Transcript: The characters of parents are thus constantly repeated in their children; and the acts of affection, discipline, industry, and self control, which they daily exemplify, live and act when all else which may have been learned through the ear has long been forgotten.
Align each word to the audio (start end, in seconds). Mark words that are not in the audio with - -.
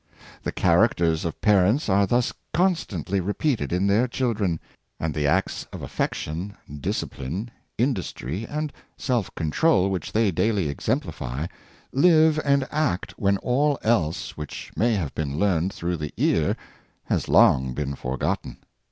The 0.41 0.51
characters 0.51 1.25
of 1.25 1.39
parents 1.41 1.87
are 1.87 2.07
thus 2.07 2.33
constantly 2.53 3.19
repeated 3.19 3.71
in 3.71 3.85
their 3.85 4.07
children; 4.07 4.59
and 4.99 5.13
the 5.13 5.27
acts 5.27 5.67
of 5.71 5.83
affection, 5.83 6.57
discipline, 6.79 7.51
industry, 7.77 8.47
and 8.49 8.73
self 8.97 9.29
control, 9.35 9.91
which 9.91 10.11
they 10.11 10.31
daily 10.31 10.69
exemplify, 10.69 11.45
live 11.91 12.39
and 12.43 12.67
act 12.71 13.11
when 13.19 13.37
all 13.43 13.77
else 13.83 14.35
which 14.35 14.71
may 14.75 14.95
have 14.95 15.13
been 15.13 15.37
learned 15.37 15.71
through 15.71 15.97
the 15.97 16.11
ear 16.17 16.57
has 17.03 17.29
long 17.29 17.75
been 17.75 17.93
forgotten. 17.93 18.57